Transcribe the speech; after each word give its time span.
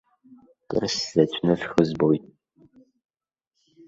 Кыр 0.69 0.83
сзаҵәны 0.95 1.53
схы 1.61 1.81
збоит. 1.89 2.25